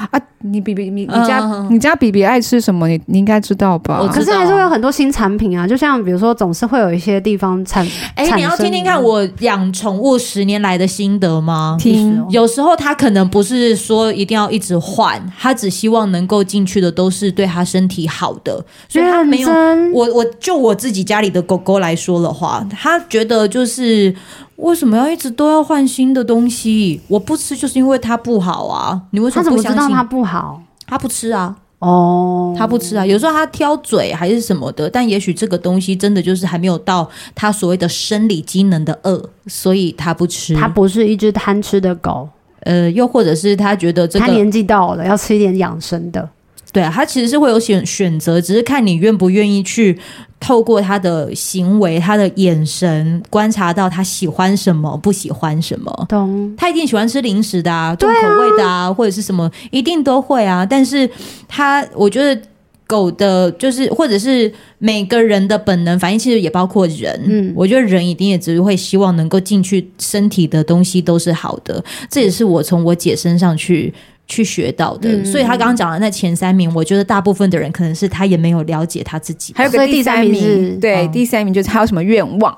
[0.00, 0.08] 吗？
[0.12, 2.86] 啊，你比比你你家、嗯、你家比比爱吃什么？
[2.86, 4.00] 你你应该知道吧？
[4.12, 7.84] 可是还是会有很多新产品啊，就像比如说，总是会有一些地方产。
[8.14, 11.76] 哎、欸，你要听听看我养宠物十年来的心得吗？
[11.80, 19.50] 听，有时候他可能不是说一定要一直换，他只希望能够进去的都是对他身体好的，所以他没有。
[19.92, 22.64] 我我就我自己家里的狗狗来说的话。
[22.84, 24.14] 他觉得就是
[24.56, 27.00] 为什么要一直都要换新的东西？
[27.08, 29.00] 我不吃就是因为它不好啊！
[29.12, 29.64] 你为什么不相信？
[29.64, 30.62] 他怎么知道它不好？
[30.86, 31.56] 他不吃啊！
[31.78, 33.06] 哦，他不吃啊！
[33.06, 40.54] 有时候他挑嘴还是什么的，但也许这个东西真的就是还没有到他所谓的生理机能的饿，所以他不吃。
[40.54, 42.28] 他不是一只贪吃的狗，
[42.64, 46.28] 呃，又或者是他觉得这个他年纪到了要吃一点养生的。
[46.70, 49.98] 对啊，他其实是会有选选择，只是看你愿不愿意去
[50.44, 56.06] 透过他的行为、他的眼神观察到他喜欢什么、不喜欢什么。
[56.06, 56.54] 懂？
[56.54, 60.66] 他一定喜欢吃零食的啊，重口味的啊，或者是什么，一定都会啊。
[60.66, 61.08] 但是
[61.48, 62.38] 他，我觉得
[62.86, 67.18] 狗的，就是或者是每个人的本能反应，其实也包括人。
[67.24, 71.82] 嗯，我觉得人一定也只会希望能够进去身体的东西都是好的。
[72.10, 73.94] 这也是我从我姐身上去。
[74.26, 79.52] 去学到的，嗯、所以他刚刚讲的那前三名，我觉得大部分的人可能是他也没有了解他自己。
[79.56, 82.56] 还有个第三名，是对，哦、第三名就是他有什么愿望？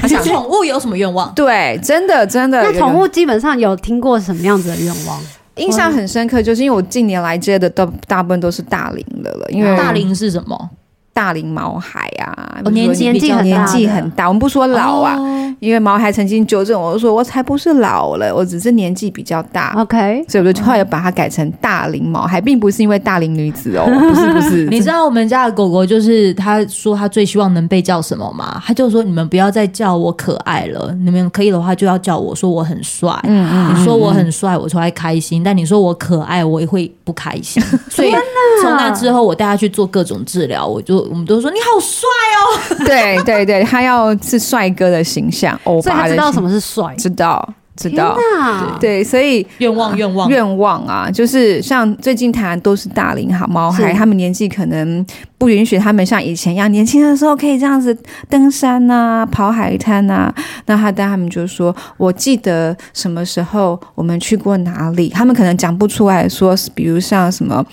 [0.00, 1.32] 他想宠物有什么愿望？
[1.36, 2.62] 对，真的真的。
[2.62, 5.20] 那宠物基本上有听过什么样子的愿望？
[5.56, 9.46] 印象很深刻，就是因为我近年来接的都大部分都是大龄的了。
[9.50, 10.70] 因为大龄是什么？
[11.14, 14.28] 大龄毛孩啊，年纪年纪很大，年纪很大。
[14.28, 15.18] 我们不说老啊，
[15.60, 19.74] 因为毛孩曾经纠正我说，我才不是老了，我只是年纪比较大。
[19.76, 24.66] OK，所以我就后来把它改成大龄毛孩，并不是因为大龄女子哦，不 是不是。
[24.72, 28.62] 你知道我们家的狗狗就是他说他最希望能被叫什么吗？
[28.64, 33.12] 他就说，你们不要再叫我可爱了，你们可以的话就要叫我说我很帅。
[33.24, 35.44] 嗯嗯，你说我很帅，我才开心。
[35.44, 37.62] 但你说我可爱，我也会不开心。
[37.90, 38.10] 所以
[38.62, 42.84] 从那之后，我带他去做各种治疗，我就我们都说你好帅哦。
[42.86, 47.48] 对对对，他要是帅哥的形象，欧巴的形象，知道什么是帅，知道。
[47.74, 48.16] 知道，
[48.78, 55.04] 对，所以愿望愿望愿望啊，就是像最近台湾都是大龄好毛孩，他们年纪可能
[55.38, 57.96] 不允许他们像以前一样年轻的时候可以这样子
[58.28, 60.32] 登山啊、跑海滩啊。
[60.66, 67.64] 那他带他们就说：“我记得什么时候我们去过哪里？”他们可能讲不出来说，比如像什么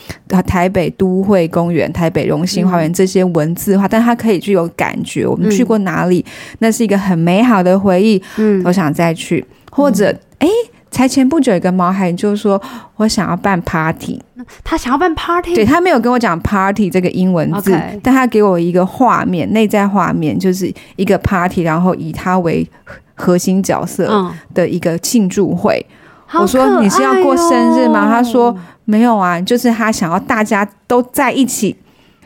[0.48, 5.28] 台北都会公园、台北荣兴花园这些文字化，但他可以具有感觉。
[5.28, 6.26] 我们去过哪里？
[6.60, 8.22] 那是一个很美好的回忆。
[8.38, 9.46] 嗯，我想再去。
[9.72, 10.10] 或者，
[10.40, 12.62] 哎、嗯，才前不久一个毛孩就说，
[12.96, 14.22] 我想要办 party，
[14.64, 18.00] 他想要办 party，对，他没有跟我讲 party 这个英文字，Okay.
[18.02, 22.68] 但他给我一个画面，内在画面就是一个 party，然后以他为
[23.16, 25.86] 核心角色的一个庆祝会。
[26.32, 28.08] 嗯、我说你是要过生日吗？
[28.10, 28.56] 他说
[28.86, 31.76] 没有啊，就是他想要大家都在一起，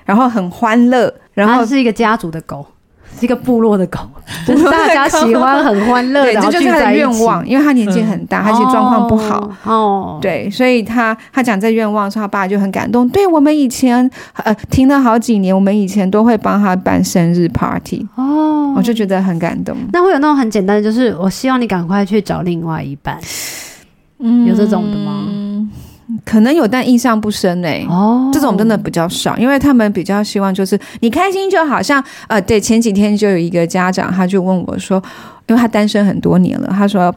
[0.06, 2.66] 然后很欢乐，然后是一个家族的狗。
[3.20, 4.00] 是一个部落的狗，
[4.48, 7.48] 就是大家喜欢很欢乐，对，这就是他的愿望。
[7.48, 9.50] 因为他年纪很大，嗯、他其实状况不好。
[9.64, 13.08] 哦，对，所以他他讲这愿望的时候，他爸就很感动。
[13.10, 14.10] 对，我们以前
[14.44, 18.06] 呃停了好几年，我们以前都会帮他办生日 party。
[18.16, 19.76] 哦，我就觉得很感动。
[19.92, 23.18] 那会有那种很简单的，就是我希望你赶快去找另外一半。
[24.20, 25.26] 嗯，有这种的吗？
[26.26, 27.88] 可能有，但印象不深嘞、欸。
[27.90, 31.82] 哦，这种真的比较少，因为他们比较希望就是你开心就好。
[31.82, 35.02] 像呃，对，前几天就有一个家长，他就问我说，
[35.48, 37.14] 因为他单身很多年了，他说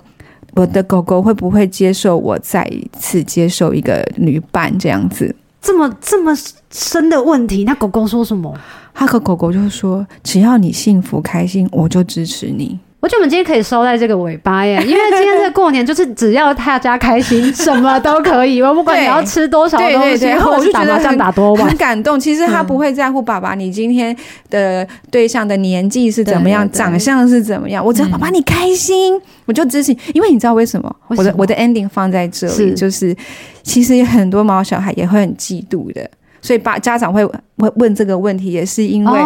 [0.54, 5.34] 我的狗狗会不会接受我再一次接受一个女伴这样子？
[5.60, 6.32] 这么这么
[6.70, 8.54] 深的问题，那狗狗说什么？
[8.94, 12.78] 他和狗狗就说，只要你幸福开心，我就支持你。
[12.98, 18.60] 我觉得我们今天可以收在这个尾巴耶， 因为今天这过年就是只要大家开心，什么都可以。
[18.60, 22.18] 我不管你要吃多少 东西，然后我就觉得很打多晚，很感动。
[22.18, 24.16] 其实他不会在乎爸爸你今天
[24.50, 27.84] 的对象的年纪是怎么样，长相是怎么样。
[27.84, 29.94] 我只要爸爸你开心，嗯、我就支持。
[30.14, 30.96] 因为你知道为什么？
[31.08, 33.14] 我的我的 ending 放在这里，是就是
[33.62, 36.08] 其实有很多毛小孩也会很嫉妒的。
[36.42, 39.20] 所以，爸家长会会问这个问题，也是因为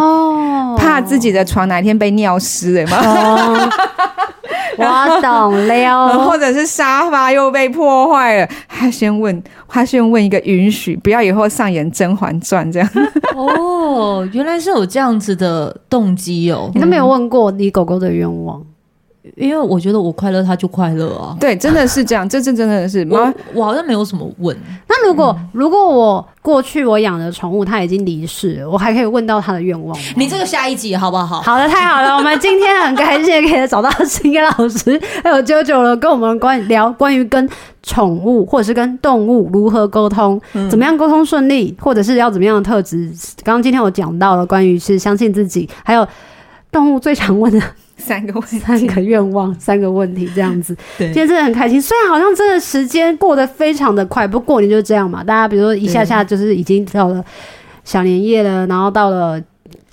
[0.91, 2.97] 怕自己的床哪天被尿湿了嘛。
[2.99, 3.71] 哦、
[4.77, 12.89] 我懂了，或者是沙发又被破坏了，他先问，他先问一个允许，不要以后上演《甄嬛传》这样。
[13.37, 16.71] 哦，原来是有这样子的动机哦。
[16.75, 18.61] 你都没有问过你狗狗的愿望。
[19.37, 21.37] 因为我觉得我快乐，他就快乐啊。
[21.39, 24.57] 对，真的是这样，这这真的是我，我好像没有什么问。
[24.89, 30.05] 那如果、嗯、如果我过去我养的宠物它已经离世了，我还可以问到它的愿望吗？
[30.17, 31.43] 你这个下一集好不好？
[31.43, 32.17] 好的，太好了。
[32.17, 37.47] 我们今天很开心可以找到新的老师还有啾啾了，跟我们关聊关于跟
[37.83, 43.13] 宠物或者是跟动物如何沟通，嗯、怎么样沟通顺利，或者是要怎么样的特质。
[43.45, 46.09] 刚刚今天我讲到了关于是相信自己，还有
[46.73, 47.63] 动物最常问的。
[48.01, 50.75] 三个问题，三个愿望，三个问题，这样子。
[50.99, 51.81] 对，今天真的很开心。
[51.81, 55.23] 虽然好像真的时间过得非常的快，不过过年就是这样嘛。
[55.23, 57.23] 大家比如说一下下就是已经到了
[57.85, 59.41] 小年夜了，然后到了。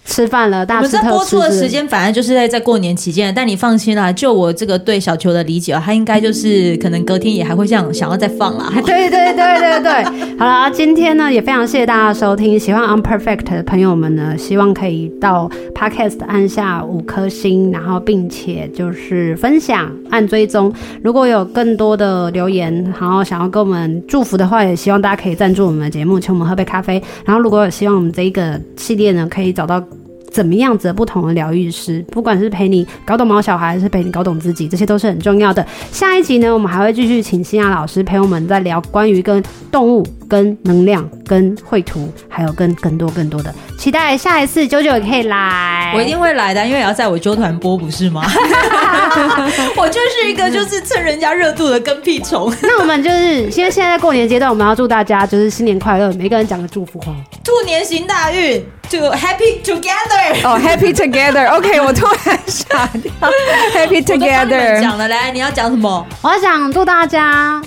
[0.07, 0.97] 吃饭了，大吃特吃。
[0.97, 8.71] 我们这播出的时间反正就是在在过年期间，但你放心啦，就我这个对小球的理解，他应该就是可能隔天也还会这样想要再放啦。
[8.85, 10.03] 对对对对对，
[10.39, 20.73] 好了，今天呢也非常谢谢大家收听，喜欢 Unperfect 的朋友们呢，希望可以到 Podcast 按下五颗星，然后并且就是分享按追踪。
[21.03, 27.01] 如果有更多的留言，然后想要跟我们祝福的话，也希望大家可以赞助我们的节目，请我们喝杯咖啡。
[27.25, 29.83] 然后如果有希望我们这一个系列呢，可以找到。
[30.31, 35.65] 怎么样子的不同的疗愈师，不管是陪你搞懂毛小孩，还是陪你搞懂自己，这些都是很重要的。
[35.91, 43.53] 下一集呢，我们还会继续请新雅老师陪我们在聊关于跟动物、跟能量、跟绘图，还有跟更多更多的。
[43.77, 48.23] 期待下一次啾啾也可以来，我一定会来的，因为也要在我啾团播，不是吗？
[49.77, 52.51] 我就是一个就是蹭人家热度的跟屁虫。
[52.61, 57.13] 那我们就是因为现在在过年阶段，我们要祝大家就是新年快乐，每个人讲个祝福话，
[57.43, 58.65] 兔年行大运。
[58.89, 63.11] To happy together 哦、oh,，Happy together，OK，、okay, 我突然傻掉，
[63.75, 64.79] Happy together。
[64.81, 66.07] 讲了来，你要讲什么？
[66.21, 67.61] 我要讲祝大家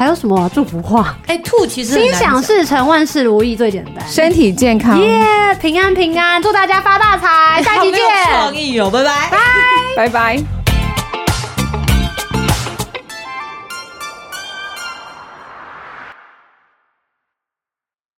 [0.00, 1.14] 还有什么、啊、祝福话？
[1.26, 8.00] 哎、欸，兔其实心想事成，万事如意最简单，身体健康，耶，yeah, 平安平安，祝大家发大财， 下期见。
[8.30, 9.30] 创意哦，拜拜，
[9.94, 10.59] 拜拜拜。